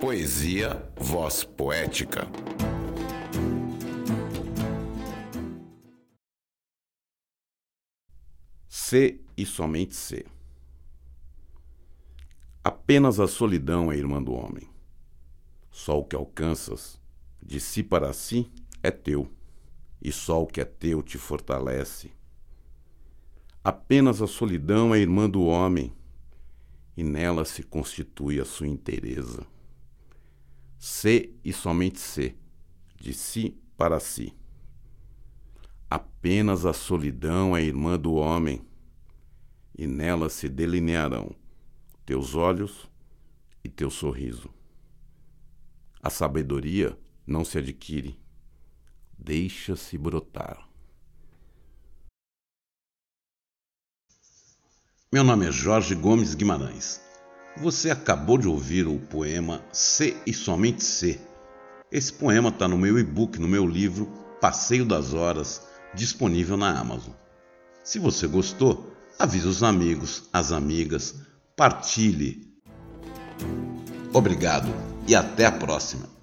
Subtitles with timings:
[0.00, 2.26] Poesia Voz Poética.
[8.66, 10.24] Ser e somente ser.
[12.64, 14.66] Apenas a solidão é irmã do homem.
[15.70, 16.98] Só o que alcanças
[17.42, 18.50] de si para si
[18.82, 19.30] é teu,
[20.00, 22.10] e só o que é teu te fortalece.
[23.62, 25.92] Apenas a solidão é irmã do homem,
[26.96, 29.46] e nela se constitui a sua inteireza.
[30.82, 32.38] Ser e somente ser,
[32.98, 34.34] de si para si.
[35.90, 38.66] Apenas a solidão é irmã do homem,
[39.76, 41.36] e nela se delinearão
[42.06, 42.90] teus olhos
[43.62, 44.48] e teu sorriso.
[46.02, 48.18] A sabedoria não se adquire,
[49.18, 50.66] deixa-se brotar.
[55.12, 57.09] Meu nome é Jorge Gomes Guimarães.
[57.56, 61.20] Você acabou de ouvir o poema Ser e Somente Ser.
[61.90, 64.06] Esse poema está no meu e-book, no meu livro
[64.40, 67.12] Passeio das Horas, disponível na Amazon.
[67.82, 71.16] Se você gostou, avise os amigos, as amigas,
[71.56, 72.48] partilhe.
[74.12, 74.68] Obrigado
[75.06, 76.19] e até a próxima.